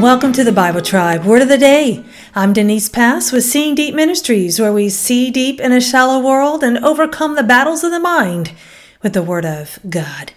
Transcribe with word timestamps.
Welcome 0.00 0.32
to 0.32 0.42
the 0.42 0.52
Bible 0.52 0.80
Tribe 0.80 1.24
Word 1.24 1.42
of 1.42 1.48
the 1.48 1.58
Day. 1.58 2.04
I'm 2.34 2.52
Denise 2.52 2.88
Pass 2.88 3.30
with 3.30 3.44
Seeing 3.44 3.74
Deep 3.74 3.94
Ministries, 3.94 4.58
where 4.58 4.72
we 4.72 4.88
see 4.88 5.30
deep 5.30 5.60
in 5.60 5.70
a 5.70 5.80
shallow 5.80 6.18
world 6.18 6.64
and 6.64 6.78
overcome 6.78 7.36
the 7.36 7.42
battles 7.42 7.84
of 7.84 7.92
the 7.92 8.00
mind 8.00 8.52
with 9.02 9.12
the 9.12 9.22
Word 9.22 9.44
of 9.44 9.78
God. 9.88 10.32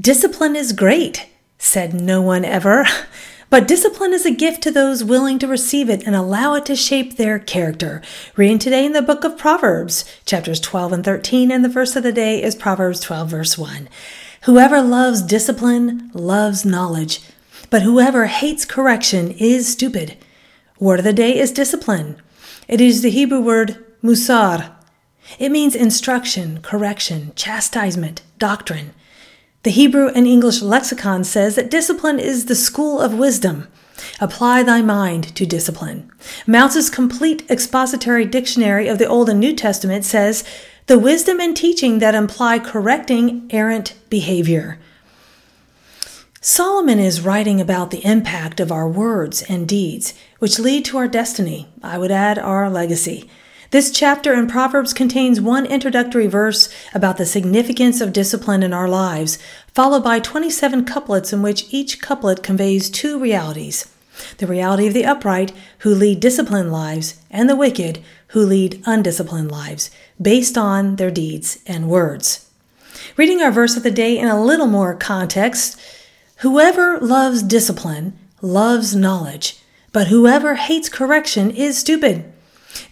Discipline 0.00 0.56
is 0.56 0.72
great, 0.72 1.28
said 1.58 1.92
no 1.92 2.22
one 2.22 2.44
ever, 2.44 2.86
but 3.50 3.68
discipline 3.68 4.14
is 4.14 4.24
a 4.24 4.30
gift 4.30 4.62
to 4.62 4.70
those 4.70 5.04
willing 5.04 5.38
to 5.40 5.46
receive 5.46 5.90
it 5.90 6.06
and 6.06 6.14
allow 6.14 6.54
it 6.54 6.64
to 6.66 6.76
shape 6.76 7.16
their 7.16 7.38
character. 7.38 8.00
Reading 8.36 8.58
today 8.58 8.86
in 8.86 8.92
the 8.92 9.02
book 9.02 9.24
of 9.24 9.36
Proverbs, 9.36 10.04
chapters 10.24 10.60
12 10.60 10.92
and 10.92 11.04
13, 11.04 11.50
and 11.50 11.64
the 11.64 11.68
verse 11.68 11.94
of 11.96 12.02
the 12.02 12.12
day 12.12 12.42
is 12.42 12.54
Proverbs 12.54 13.00
12, 13.00 13.28
verse 13.28 13.58
1. 13.58 13.88
Whoever 14.42 14.80
loves 14.80 15.20
discipline 15.20 16.10
loves 16.14 16.64
knowledge 16.64 17.20
but 17.70 17.82
whoever 17.82 18.26
hates 18.26 18.64
correction 18.64 19.30
is 19.32 19.70
stupid. 19.70 20.16
Word 20.78 21.00
of 21.00 21.04
the 21.04 21.12
day 21.12 21.38
is 21.38 21.50
discipline. 21.50 22.16
It 22.66 22.80
is 22.80 23.02
the 23.02 23.10
Hebrew 23.10 23.40
word 23.40 23.84
musar. 24.02 24.72
It 25.38 25.50
means 25.50 25.74
instruction, 25.74 26.60
correction, 26.62 27.32
chastisement, 27.34 28.22
doctrine. 28.38 28.92
The 29.64 29.70
Hebrew 29.70 30.08
and 30.08 30.26
English 30.26 30.62
lexicon 30.62 31.24
says 31.24 31.56
that 31.56 31.70
discipline 31.70 32.18
is 32.18 32.46
the 32.46 32.54
school 32.54 33.00
of 33.00 33.18
wisdom. 33.18 33.68
Apply 34.20 34.62
thy 34.62 34.80
mind 34.80 35.34
to 35.34 35.44
discipline. 35.44 36.10
Mounce's 36.46 36.88
complete 36.88 37.48
expository 37.50 38.24
dictionary 38.24 38.86
of 38.86 38.98
the 38.98 39.08
Old 39.08 39.28
and 39.28 39.40
New 39.40 39.54
Testament 39.54 40.04
says 40.04 40.44
the 40.86 40.98
wisdom 40.98 41.40
and 41.40 41.56
teaching 41.56 41.98
that 41.98 42.14
imply 42.14 42.58
correcting 42.58 43.48
errant 43.50 43.94
behavior. 44.08 44.78
Solomon 46.40 47.00
is 47.00 47.20
writing 47.20 47.60
about 47.60 47.90
the 47.90 48.04
impact 48.04 48.60
of 48.60 48.70
our 48.70 48.88
words 48.88 49.42
and 49.48 49.66
deeds, 49.66 50.14
which 50.38 50.60
lead 50.60 50.84
to 50.84 50.96
our 50.96 51.08
destiny. 51.08 51.66
I 51.82 51.98
would 51.98 52.12
add 52.12 52.38
our 52.38 52.70
legacy. 52.70 53.28
This 53.72 53.90
chapter 53.90 54.32
in 54.34 54.46
Proverbs 54.46 54.94
contains 54.94 55.40
one 55.40 55.66
introductory 55.66 56.28
verse 56.28 56.72
about 56.94 57.16
the 57.16 57.26
significance 57.26 58.00
of 58.00 58.12
discipline 58.12 58.62
in 58.62 58.72
our 58.72 58.88
lives, 58.88 59.40
followed 59.74 60.04
by 60.04 60.20
27 60.20 60.84
couplets 60.84 61.32
in 61.32 61.42
which 61.42 61.66
each 61.74 62.00
couplet 62.00 62.44
conveys 62.44 62.88
two 62.88 63.18
realities 63.18 63.92
the 64.38 64.48
reality 64.48 64.86
of 64.88 64.94
the 64.94 65.04
upright 65.04 65.52
who 65.78 65.94
lead 65.94 66.18
disciplined 66.18 66.72
lives, 66.72 67.20
and 67.30 67.48
the 67.48 67.54
wicked 67.54 68.00
who 68.28 68.44
lead 68.44 68.82
undisciplined 68.84 69.50
lives, 69.50 69.92
based 70.20 70.58
on 70.58 70.96
their 70.96 71.10
deeds 71.10 71.58
and 71.66 71.88
words. 71.88 72.48
Reading 73.16 73.40
our 73.42 73.52
verse 73.52 73.76
of 73.76 73.84
the 73.84 73.92
day 73.92 74.18
in 74.18 74.26
a 74.26 74.42
little 74.42 74.66
more 74.66 74.94
context, 74.94 75.80
Whoever 76.42 77.00
loves 77.00 77.42
discipline 77.42 78.16
loves 78.40 78.94
knowledge, 78.94 79.58
but 79.92 80.06
whoever 80.06 80.54
hates 80.54 80.88
correction 80.88 81.50
is 81.50 81.76
stupid. 81.76 82.32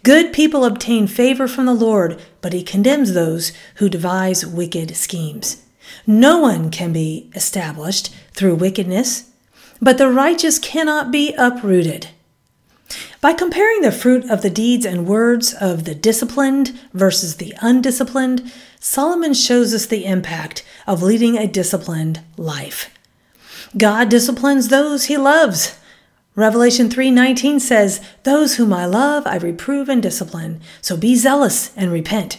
Good 0.02 0.32
people 0.32 0.64
obtain 0.64 1.06
favor 1.06 1.46
from 1.46 1.66
the 1.66 1.74
Lord, 1.74 2.20
but 2.40 2.52
he 2.52 2.64
condemns 2.64 3.14
those 3.14 3.52
who 3.76 3.88
devise 3.88 4.44
wicked 4.44 4.96
schemes. 4.96 5.62
No 6.08 6.40
one 6.40 6.72
can 6.72 6.92
be 6.92 7.30
established 7.36 8.12
through 8.32 8.56
wickedness, 8.56 9.30
but 9.80 9.96
the 9.96 10.10
righteous 10.10 10.58
cannot 10.58 11.12
be 11.12 11.32
uprooted. 11.38 12.08
By 13.20 13.32
comparing 13.32 13.82
the 13.82 13.92
fruit 13.92 14.28
of 14.28 14.42
the 14.42 14.50
deeds 14.50 14.84
and 14.84 15.06
words 15.06 15.54
of 15.54 15.84
the 15.84 15.94
disciplined 15.94 16.76
versus 16.92 17.36
the 17.36 17.54
undisciplined, 17.60 18.50
Solomon 18.80 19.34
shows 19.34 19.72
us 19.72 19.86
the 19.86 20.04
impact 20.04 20.64
of 20.84 21.00
leading 21.00 21.38
a 21.38 21.46
disciplined 21.46 22.20
life. 22.36 22.90
God 23.76 24.08
disciplines 24.08 24.68
those 24.68 25.04
he 25.04 25.16
loves. 25.16 25.72
Revelation 26.34 26.90
3:19 26.90 27.60
says, 27.60 28.00
"Those 28.24 28.56
whom 28.56 28.72
I 28.72 28.84
love 28.84 29.26
I 29.26 29.36
reprove 29.36 29.88
and 29.88 30.02
discipline. 30.02 30.60
So 30.82 30.96
be 30.96 31.16
zealous 31.16 31.70
and 31.76 31.90
repent." 31.90 32.38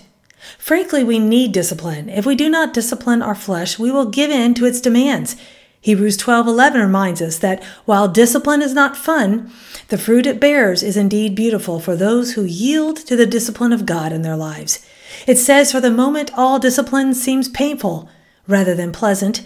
Frankly, 0.60 1.04
we 1.04 1.18
need 1.18 1.52
discipline. 1.52 2.08
If 2.08 2.26
we 2.26 2.36
do 2.36 2.48
not 2.48 2.74
discipline 2.74 3.22
our 3.22 3.36
flesh, 3.36 3.80
we 3.80 3.92
will 3.92 4.06
give 4.06 4.30
in 4.30 4.54
to 4.54 4.66
its 4.66 4.80
demands. 4.80 5.36
Hebrews 5.82 6.18
12:11 6.18 6.82
reminds 6.82 7.22
us 7.22 7.38
that 7.38 7.64
while 7.86 8.08
discipline 8.08 8.62
is 8.62 8.74
not 8.74 8.96
fun, 8.98 9.50
the 9.90 9.98
fruit 9.98 10.26
it 10.26 10.40
bears 10.40 10.84
is 10.84 10.98
indeed 10.98 11.34
beautiful 11.34 11.80
for 11.80 11.96
those 11.96 12.34
who 12.34 12.44
yield 12.44 12.98
to 13.08 13.16
the 13.16 13.26
discipline 13.26 13.74
of 13.74 13.86
God 13.86 14.12
in 14.12 14.22
their 14.22 14.36
lives. 14.36 14.80
It 15.26 15.38
says, 15.38 15.72
"For 15.72 15.80
the 15.80 15.92
moment 15.92 16.32
all 16.38 16.60
discipline 16.60 17.14
seems 17.14 17.48
painful 17.48 18.10
rather 18.48 18.76
than 18.76 18.92
pleasant, 18.92 19.42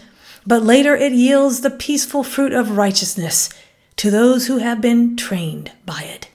but 0.46 0.64
later 0.64 0.96
it 0.96 1.14
yields 1.14 1.62
the 1.62 1.70
peaceful 1.70 2.24
fruit 2.24 2.54
of 2.54 2.78
righteousness 2.78 3.50
to 3.98 4.10
those 4.10 4.48
who 4.48 4.58
have 4.58 4.82
been 4.82 5.16
trained 5.16 5.72
by 5.86 6.04
it. 6.04 6.28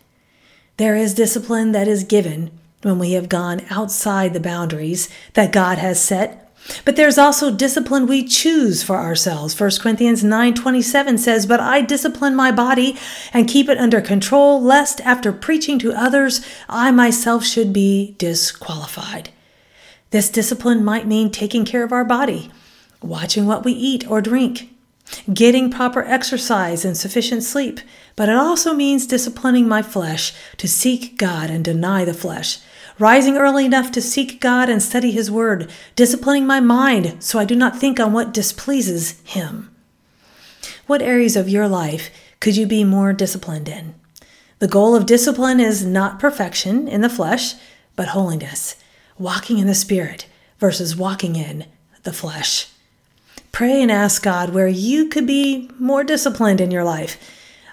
There 0.77 0.95
is 0.95 1.15
discipline 1.15 1.73
that 1.73 1.89
is 1.89 2.05
given 2.05 2.51
when 2.83 2.99
we 2.99 3.13
have 3.13 3.29
gone 3.29 3.63
outside 3.71 4.35
the 4.35 4.41
boundaries 4.41 5.09
that 5.35 5.53
God 5.53 5.79
has 5.79 6.01
set. 6.01 6.43
But 6.85 6.97
there's 6.97 7.19
also 7.19 7.51
discipline 7.51 8.07
we 8.07 8.25
choose 8.25 8.83
for 8.83 8.97
ourselves. 8.97 9.55
1 9.55 9.81
Corinthians 9.81 10.25
9:27 10.25 11.17
says, 11.17 11.47
"But 11.47 11.61
I 11.61 11.81
discipline 11.81 12.35
my 12.35 12.51
body 12.51 12.97
and 13.33 13.49
keep 13.49 13.69
it 13.69 13.79
under 13.79 14.01
control, 14.01 14.61
lest 14.61 15.01
after 15.03 15.33
preaching 15.33 15.79
to 15.79 15.93
others, 15.93 16.41
I 16.69 16.91
myself 16.91 17.45
should 17.45 17.73
be 17.73 18.17
disqualified." 18.19 19.31
This 20.11 20.29
discipline 20.29 20.85
might 20.85 21.07
mean 21.07 21.31
taking 21.31 21.65
care 21.65 21.85
of 21.85 21.93
our 21.93 22.05
body, 22.05 22.51
watching 23.03 23.47
what 23.47 23.65
we 23.65 23.73
eat 23.73 24.09
or 24.11 24.21
drink, 24.21 24.71
getting 25.33 25.71
proper 25.71 26.03
exercise 26.05 26.85
and 26.85 26.97
sufficient 26.97 27.43
sleep, 27.43 27.81
but 28.17 28.29
it 28.29 28.35
also 28.35 28.75
means 28.75 29.07
disciplining 29.07 29.69
my 29.69 29.83
flesh 29.83 30.33
to 30.57 30.69
seek 30.69 31.19
God 31.19 31.51
and 31.51 31.65
deny 31.65 32.05
the 32.05 32.15
flesh, 32.15 32.59
rising 32.99 33.37
early 33.37 33.65
enough 33.67 33.93
to 33.93 34.03
seek 34.03 34.41
God 34.41 34.69
and 34.69 34.83
study 34.83 35.11
His 35.11 35.31
Word, 35.31 35.71
disciplining 35.95 36.47
my 36.47 36.61
mind 36.61 37.23
so 37.23 37.39
I 37.39 37.45
do 37.45 37.55
not 37.55 37.79
think 37.79 38.01
on 38.01 38.13
what 38.13 38.35
displeases 38.35 39.21
Him. 39.25 39.75
What 40.87 41.03
areas 41.03 41.37
of 41.37 41.49
your 41.49 41.69
life 41.69 42.11
could 42.41 42.57
you 42.57 42.67
be 42.67 42.85
more 42.85 43.13
disciplined 43.13 43.69
in? 43.69 43.95
The 44.59 44.69
goal 44.69 44.95
of 44.95 45.05
discipline 45.05 45.61
is 45.61 45.85
not 45.85 46.19
perfection 46.19 46.89
in 46.89 47.03
the 47.03 47.11
flesh, 47.11 47.55
but 47.95 48.09
holiness, 48.09 48.77
walking 49.19 49.59
in 49.59 49.67
the 49.67 49.75
Spirit 49.75 50.27
versus 50.59 50.97
walking 50.97 51.37
in 51.37 51.67
the 52.05 52.13
flesh. 52.13 52.69
Pray 53.57 53.81
and 53.81 53.91
ask 53.91 54.23
God 54.23 54.53
where 54.53 54.69
you 54.69 55.09
could 55.09 55.27
be 55.27 55.71
more 55.79 56.05
disciplined 56.05 56.61
in 56.61 56.71
your 56.71 56.85
life. 56.85 57.17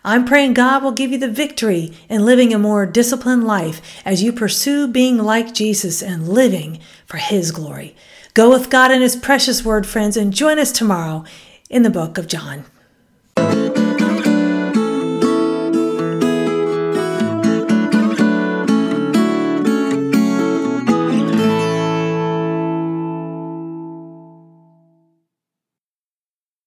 I'm 0.02 0.24
praying 0.24 0.54
God 0.54 0.82
will 0.82 0.94
give 0.94 1.12
you 1.12 1.18
the 1.18 1.28
victory 1.28 1.92
in 2.08 2.24
living 2.24 2.54
a 2.54 2.58
more 2.58 2.86
disciplined 2.86 3.44
life 3.44 3.82
as 4.06 4.24
you 4.24 4.32
pursue 4.32 4.88
being 4.88 5.18
like 5.18 5.54
Jesus 5.54 6.02
and 6.02 6.26
living 6.26 6.80
for 7.06 7.18
His 7.18 7.52
glory. 7.52 7.98
Go 8.34 8.50
with 8.50 8.70
God 8.70 8.92
and 8.92 9.02
His 9.02 9.18
precious 9.18 9.66
word, 9.66 9.86
friends, 9.86 10.16
and 10.16 10.32
join 10.32 10.58
us 10.58 10.72
tomorrow 10.72 11.26
in 11.70 11.84
the 11.84 11.90
book 11.90 12.18
of 12.18 12.30
John. 12.30 12.64